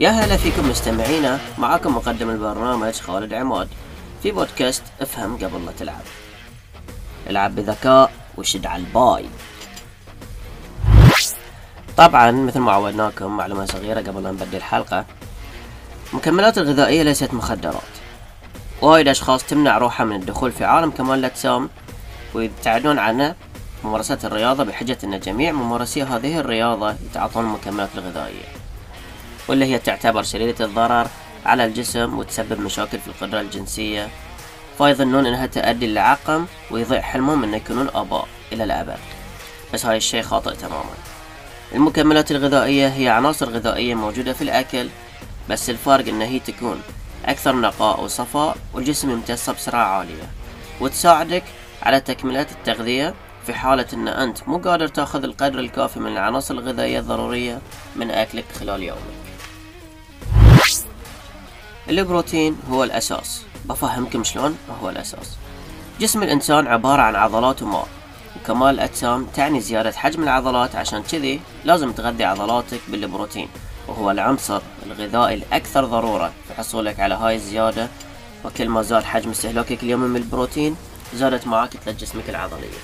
يا 0.00 0.10
هلا 0.10 0.36
فيكم 0.36 0.70
مستمعينا 0.70 1.40
معاكم 1.58 1.96
مقدم 1.96 2.30
البرنامج 2.30 2.94
خالد 2.94 3.34
عماد 3.34 3.68
في 4.22 4.30
بودكاست 4.30 4.82
أفهم 5.00 5.36
قبل 5.36 5.66
لا 5.66 5.72
تلعب. 5.78 6.02
العب 7.30 7.54
بذكاء 7.54 8.12
وشد 8.36 8.66
على 8.66 8.82
الباي. 8.82 9.26
طبعا 11.96 12.30
مثل 12.30 12.58
ما 12.58 12.72
عودناكم 12.72 13.36
معلومة 13.36 13.66
صغيرة 13.66 14.00
قبل 14.00 14.22
لا 14.22 14.30
نبدي 14.30 14.56
الحلقة 14.56 15.04
المكملات 16.12 16.58
الغذائية 16.58 17.02
ليست 17.02 17.34
مخدرات. 17.34 17.82
وايد 18.82 19.08
أشخاص 19.08 19.44
تمنع 19.44 19.78
روحها 19.78 20.06
من 20.06 20.16
الدخول 20.16 20.52
في 20.52 20.64
عالم 20.64 20.90
كمال 20.90 21.18
الأجسام 21.18 21.70
ويبتعدون 22.34 22.98
عنه 22.98 23.34
ممارسة 23.84 24.18
الرياضة 24.24 24.64
بحجة 24.64 24.98
أن 25.04 25.20
جميع 25.20 25.52
ممارسي 25.52 26.02
هذه 26.02 26.40
الرياضة 26.40 26.94
يتعاطون 27.10 27.44
المكملات 27.44 27.88
الغذائية. 27.94 28.57
واللي 29.48 29.64
هي 29.64 29.78
تعتبر 29.78 30.22
شديدة 30.22 30.64
الضرر 30.64 31.08
على 31.46 31.64
الجسم 31.64 32.18
وتسبب 32.18 32.60
مشاكل 32.60 32.98
في 32.98 33.08
القدرة 33.08 33.40
الجنسية. 33.40 34.08
فيظنون 34.78 35.26
إنها 35.26 35.46
تؤدي 35.46 35.86
للعقم 35.86 36.46
ويضيع 36.70 37.00
حلمهم 37.00 37.44
ان 37.44 37.54
يكونون 37.54 37.88
آباء 37.94 38.28
إلى 38.52 38.64
الأبد. 38.64 38.98
بس 39.74 39.86
هاي 39.86 39.96
الشيء 39.96 40.22
خاطئ 40.22 40.56
تماما. 40.56 40.94
المكملات 41.74 42.30
الغذائية 42.30 42.88
هي 42.88 43.08
عناصر 43.08 43.48
غذائية 43.48 43.94
موجودة 43.94 44.32
في 44.32 44.42
الأكل 44.42 44.88
بس 45.50 45.70
الفرق 45.70 46.08
إن 46.08 46.22
هي 46.22 46.38
تكون 46.38 46.82
أكثر 47.24 47.56
نقاء 47.56 48.00
وصفاء 48.00 48.56
والجسم 48.74 49.10
يمتصها 49.10 49.54
بسرعة 49.54 49.84
عالية. 49.84 50.30
وتساعدك 50.80 51.44
على 51.82 52.00
تكملة 52.00 52.46
التغذية 52.52 53.14
في 53.46 53.54
حالة 53.54 53.86
إن 53.92 54.08
أنت 54.08 54.48
مو 54.48 54.58
قادر 54.58 54.88
تأخذ 54.88 55.24
القدر 55.24 55.58
الكافي 55.58 56.00
من 56.00 56.12
العناصر 56.12 56.54
الغذائية 56.54 56.98
الضرورية 56.98 57.58
من 57.96 58.10
أكلك 58.10 58.44
خلال 58.60 58.82
يومك. 58.82 59.27
البروتين 61.88 62.56
هو 62.70 62.84
الأساس. 62.84 63.42
بفهمكم 63.64 64.24
شلون 64.24 64.58
هو 64.82 64.90
الأساس. 64.90 65.36
جسم 66.00 66.22
الإنسان 66.22 66.66
عبارة 66.66 67.02
عن 67.02 67.16
عضلات 67.16 67.62
وماء 67.62 67.88
وكمال 68.36 68.74
الأجسام 68.74 69.26
تعني 69.34 69.60
زيادة 69.60 69.92
حجم 69.92 70.22
العضلات 70.22 70.76
عشان 70.76 71.02
كذي 71.02 71.40
لازم 71.64 71.92
تغذي 71.92 72.24
عضلاتك 72.24 72.80
بالبروتين 72.88 73.48
وهو 73.88 74.10
العنصر 74.10 74.60
الغذائي 74.86 75.34
الأكثر 75.34 75.84
ضرورة 75.84 76.32
في 76.48 76.54
حصولك 76.54 77.00
على 77.00 77.14
هاي 77.14 77.34
الزيادة. 77.34 77.88
وكل 78.44 78.68
ما 78.68 78.82
زاد 78.82 79.02
حجم 79.02 79.30
استهلاكك 79.30 79.82
اليومي 79.82 80.08
من 80.08 80.16
البروتين 80.16 80.76
زادت 81.14 81.46
معك 81.46 81.68
كتلة 81.70 81.92
جسمك 81.92 82.30
العضلية. 82.30 82.78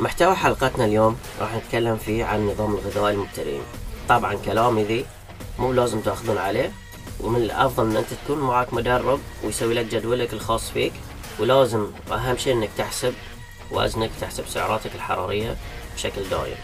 محتوى 0.00 0.34
حلقتنا 0.34 0.84
اليوم 0.84 1.16
راح 1.40 1.54
نتكلم 1.54 1.96
فيه 1.96 2.24
عن 2.24 2.38
النظام 2.40 2.74
الغذائي 2.74 3.14
المبتدئين. 3.14 3.62
طبعا 4.08 4.34
كلامي 4.34 4.84
ذي 4.84 5.04
مو 5.60 5.72
لازم 5.72 6.00
تاخذون 6.00 6.38
عليه. 6.38 6.72
ومن 7.20 7.42
الأفضل 7.42 7.90
إن 7.90 7.96
أنت 7.96 8.06
تكون 8.24 8.38
معك 8.38 8.74
مدرب 8.74 9.20
ويسوي 9.44 9.74
لك 9.74 9.86
جدولك 9.86 10.32
الخاص 10.32 10.70
فيك. 10.70 10.92
ولازم 11.40 11.86
أهم 12.12 12.36
شيء 12.36 12.52
إنك 12.52 12.68
تحسب 12.78 13.14
وزنك 13.70 14.10
تحسب 14.20 14.46
سعراتك 14.46 14.94
الحرارية 14.94 15.56
بشكل 15.94 16.22
دائم 16.30 16.56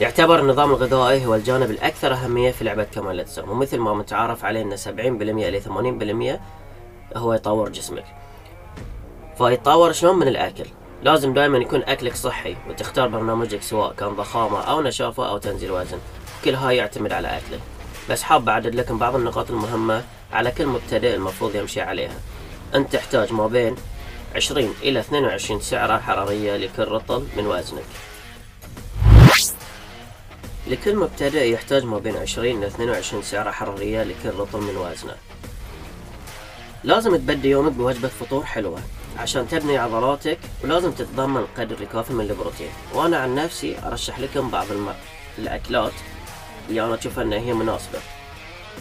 يعتبر 0.00 0.40
النظام 0.40 0.70
الغذائي 0.70 1.26
هو 1.26 1.34
الجانب 1.34 1.70
الأكثر 1.70 2.12
أهمية 2.12 2.50
في 2.50 2.64
لعبة 2.64 2.84
كمال 2.84 3.14
الأجسام 3.14 3.50
ومثل 3.50 3.78
ما 3.78 3.94
متعارف 3.94 4.44
عليه 4.44 4.62
أن 4.62 4.76
70% 4.76 4.88
إلى 4.88 5.60
80% 5.60 6.40
هو 7.16 7.34
يطور 7.34 7.68
جسمك. 7.68 8.04
فيتطور 9.38 9.92
شلون؟ 9.92 10.18
من 10.18 10.28
الأكل. 10.28 10.66
لازم 11.02 11.34
دائما 11.34 11.58
يكون 11.58 11.82
أكلك 11.82 12.16
صحي 12.16 12.56
وتختار 12.68 13.08
برنامجك 13.08 13.62
سواء 13.62 13.92
كان 13.92 14.08
ضخامة 14.08 14.60
أو 14.60 14.82
نشافة 14.82 15.28
أو 15.28 15.38
تنزيل 15.38 15.70
وزن. 15.70 15.98
كل 16.44 16.54
هاي 16.54 16.76
يعتمد 16.76 17.12
على 17.12 17.28
أكله. 17.28 17.60
بس 18.10 18.22
حاب 18.22 18.48
أعدد 18.48 18.74
لكم 18.74 18.98
بعض 18.98 19.14
النقاط 19.14 19.50
المهمة 19.50 20.04
على 20.32 20.50
كل 20.50 20.66
مبتدئ 20.66 21.14
المفروض 21.14 21.54
يمشي 21.54 21.80
عليها. 21.80 22.14
أنت 22.74 22.92
تحتاج 22.92 23.32
ما 23.32 23.46
بين 23.46 23.76
20 24.36 24.74
إلى 24.82 25.00
22 25.00 25.60
سعرة 25.60 25.98
حرارية 25.98 26.56
لكل 26.56 26.84
رطل 26.84 27.26
من 27.36 27.46
وزنك. 27.46 27.84
لكل 30.66 30.96
مبتدئ 30.96 31.52
يحتاج 31.52 31.84
ما 31.84 31.98
بين 31.98 32.16
20 32.16 32.58
إلى 32.58 32.66
22 32.66 33.22
سعرة 33.22 33.50
حرارية 33.50 34.02
لكل 34.02 34.30
رطل 34.38 34.58
من 34.60 34.76
وزنه. 34.76 35.14
لازم 36.84 37.16
تبدي 37.16 37.50
يومك 37.50 37.72
بوجبة 37.72 38.08
فطور 38.08 38.44
حلوة 38.44 38.80
عشان 39.18 39.48
تبني 39.48 39.78
عضلاتك 39.78 40.38
ولازم 40.64 40.92
تتضمن 40.92 41.46
قدر 41.58 41.76
الكافي 41.80 42.12
من 42.12 42.20
البروتين. 42.20 42.70
وأنا 42.94 43.18
عن 43.18 43.34
نفسي 43.34 43.76
أرشح 43.86 44.18
لكم 44.18 44.50
بعض 44.50 44.70
الم... 44.70 44.94
الأكلات 45.38 45.92
اللي 46.70 46.84
أنا 46.84 46.94
أشوف 46.94 47.18
أنها 47.18 47.38
هي 47.38 47.52
مناسبة 47.52 47.98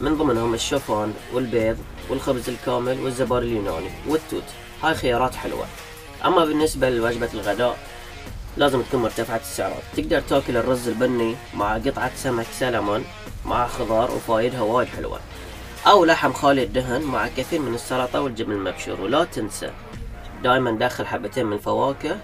من 0.00 0.16
ضمنهم 0.16 0.54
الشوفان 0.54 1.14
والبيض 1.32 1.78
والخبز 2.10 2.48
الكامل 2.48 3.00
والزبار 3.00 3.42
اليوناني 3.42 3.90
والتوت. 4.08 4.42
هاي 4.82 4.94
خيارات 4.94 5.34
حلوة. 5.34 5.66
أما 6.24 6.44
بالنسبة 6.44 6.90
لوجبة 6.90 7.28
الغداء 7.34 7.78
لازم 8.56 8.82
تكون 8.82 9.02
مرتفعة 9.02 9.36
السعرات. 9.36 9.82
تقدر 9.96 10.20
تاكل 10.20 10.56
الرز 10.56 10.88
البني 10.88 11.36
مع 11.54 11.74
قطعة 11.74 12.10
سمك 12.16 12.46
سلمون 12.58 13.04
مع 13.44 13.66
خضار 13.66 14.10
وفايدها 14.10 14.60
وايد 14.60 14.88
حلوة. 14.88 15.20
أو 15.86 16.04
لحم 16.04 16.32
خالي 16.32 16.62
الدهن 16.62 17.02
مع 17.02 17.28
كثير 17.28 17.60
من 17.60 17.74
السلطة 17.74 18.20
والجبن 18.20 18.52
المبشور. 18.52 19.00
ولا 19.00 19.24
تنسى 19.24 19.70
دائما 20.42 20.70
دخل 20.70 21.06
حبتين 21.06 21.46
من 21.46 21.52
الفواكه 21.52 22.18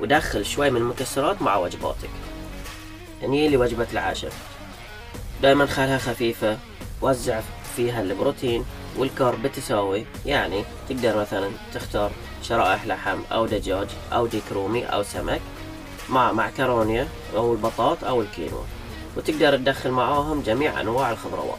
ودخل 0.00 0.46
شوي 0.46 0.70
من 0.70 0.76
المكسرات 0.76 1.42
مع 1.42 1.56
وجباتك. 1.56 2.10
هني 3.22 3.48
لي 3.48 3.56
وجبة 3.56 3.86
العشاء. 3.92 4.32
دائما 5.42 5.66
خلها 5.66 5.98
خفيفة 5.98 6.58
وزع 7.02 7.40
فيها 7.76 8.00
البروتين 8.00 8.64
والكارب 8.96 9.42
بالتساوي 9.42 10.06
يعني 10.26 10.64
تقدر 10.88 11.16
مثلا 11.16 11.50
تختار 11.74 12.10
شرائح 12.42 12.86
لحم 12.86 13.18
أو 13.32 13.46
دجاج 13.46 13.88
أو 14.12 14.26
ديك 14.26 14.52
رومي 14.52 14.84
أو 14.84 15.02
سمك 15.02 15.40
مع 16.08 16.32
معكرونيا 16.32 17.08
أو 17.36 17.52
البطاط 17.52 18.04
أو 18.04 18.20
الكينوا 18.20 18.62
وتقدر 19.16 19.56
تدخل 19.56 19.90
معاهم 19.90 20.42
جميع 20.42 20.80
أنواع 20.80 21.10
الخضروات. 21.10 21.58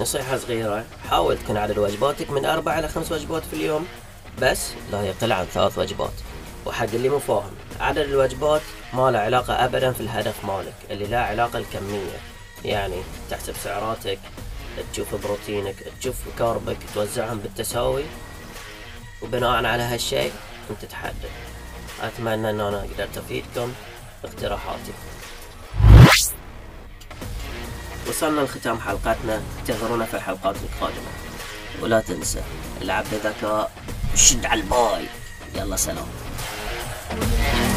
نصيحة 0.00 0.36
صغيرة 0.36 0.84
حاول 1.10 1.38
تكون 1.38 1.56
عدد 1.56 1.78
وجباتك 1.78 2.30
من 2.30 2.44
أربع 2.44 2.78
إلى 2.78 2.88
خمس 2.88 3.12
وجبات 3.12 3.42
في 3.44 3.52
اليوم 3.56 3.86
بس 4.42 4.70
لا 4.92 5.02
يقل 5.02 5.32
عن 5.32 5.44
ثلاث 5.44 5.78
وجبات. 5.78 6.12
وحق 6.66 6.86
اللي 6.94 7.08
مو 7.08 7.18
فاهم. 7.18 7.54
عدد 7.80 7.98
الوجبات 7.98 8.62
ما 8.92 9.10
له 9.10 9.18
علاقة 9.18 9.64
أبدا 9.64 9.92
في 9.92 10.00
الهدف 10.00 10.44
مالك 10.44 10.74
اللي 10.90 11.06
له 11.06 11.16
علاقة 11.16 11.58
الكمية. 11.58 12.18
يعني 12.64 13.02
تحسب 13.30 13.54
سعراتك 13.64 14.18
تشوف 14.92 15.14
بروتينك 15.14 15.76
تشوف 16.00 16.16
كاربك 16.38 16.76
توزعهم 16.94 17.38
بالتساوي. 17.38 18.04
وبناء 19.22 19.64
على 19.64 19.82
هالشيء 19.82 20.32
أنت 20.70 20.84
تحدد. 20.84 21.30
أتمنى 22.02 22.50
إن 22.50 22.60
أنا 22.60 22.86
قدرت 22.94 23.18
أفيدكم 23.18 23.72
باقتراحاتي. 24.22 24.92
وصلنا 28.08 28.40
لختام 28.40 28.80
حلقتنا. 28.80 29.42
انتظرونا 29.60 30.04
في 30.04 30.14
الحلقات 30.14 30.56
القادمة. 30.56 31.08
ولا 31.82 32.00
تنسى 32.00 32.42
العب 32.82 33.04
بذكاء 33.12 33.72
وشد 34.14 34.46
على 34.46 34.60
الباي 34.60 35.04
يلا 35.56 35.76
سلام. 35.76 36.23
Yeah. 37.20 37.73